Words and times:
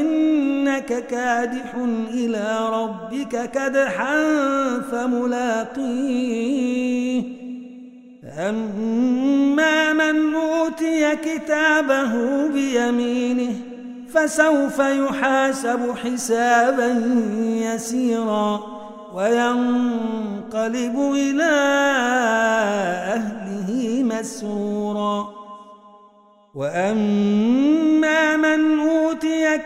إنك 0.00 1.06
كادح 1.06 1.74
إلى 2.14 2.68
ربك 2.72 3.50
كدحا 3.50 4.16
فملاقيه. 4.92 6.58
فأما 8.22 9.92
من 9.92 10.34
أوتي 10.34 11.16
كتابه 11.16 12.12
بيمينه 12.48 13.54
فسوف 14.08 14.78
يحاسب 14.78 15.94
حسابا 16.04 17.02
يسيرا 17.44 18.60
وينقلب 19.14 20.96
إلى 21.14 21.54
أهله 23.14 24.02
مسرورا. 24.02 25.28
وأما 26.54 27.87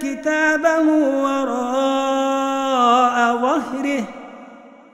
كتابه 0.01 0.81
وراء 1.23 2.73
ظهره 3.37 4.05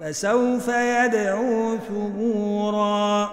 فسوف 0.01 0.69
يدعو 0.69 1.77
ثبورا 1.77 3.31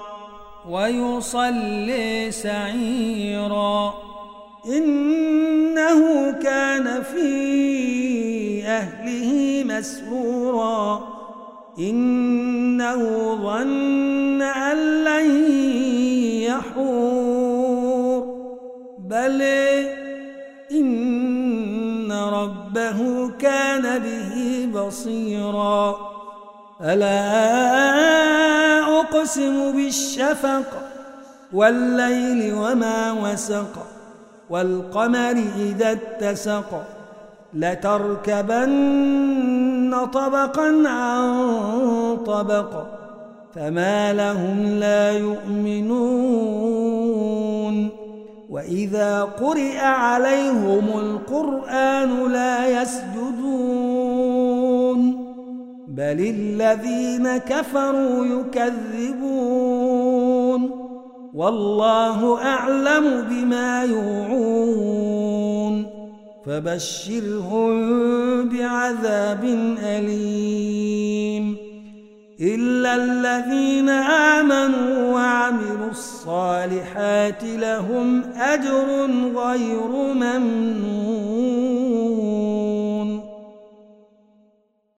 ويصلي 0.70 2.32
سعيرا 2.32 3.94
إنه 4.66 6.32
كان 6.32 7.04
في 7.04 8.66
أهله 8.66 9.64
مسرورا 9.64 11.16
إنه 11.80 12.96
ظن 13.36 14.42
أن 14.42 15.04
لن 15.04 15.52
يحور 16.42 18.26
بل 19.00 19.42
إن 20.72 21.25
ربه 22.46 23.30
كان 23.40 24.00
به 24.00 24.70
بصيرا. 24.80 25.96
ألا 26.82 27.20
أقسم 29.00 29.72
بالشفق 29.72 30.70
والليل 31.54 32.54
وما 32.54 33.12
وسق 33.12 33.74
والقمر 34.50 35.44
إذا 35.58 35.92
اتسق 35.92 36.84
لتركبن 37.54 38.86
طبقا 40.14 40.84
عن 40.86 42.18
طبق 42.26 42.72
فما 43.56 44.14
لهم 44.14 44.80
لا 44.80 45.12
يؤمنون. 45.12 46.56
وإذا 48.56 49.22
قرئ 49.24 49.78
عليهم 49.78 51.00
القرآن 51.00 52.32
لا 52.32 52.82
يسجدون 52.82 54.16
بل 55.88 56.36
الذين 56.36 57.38
كفروا 57.38 58.26
يكذبون 58.26 59.46
والله 61.34 62.42
أعلم 62.44 63.28
بما 63.30 63.84
يوعون 63.84 65.36
فبشرهم 66.46 67.70
بعذاب 68.50 69.44
أليم 69.84 71.58
إلا 72.42 72.96
الذين 72.96 73.90
آمنوا 74.40 75.15
الصالحات 76.26 77.44
لهم 77.44 78.24
أجر 78.38 79.10
غير 79.36 79.88
ممنون. 80.14 81.05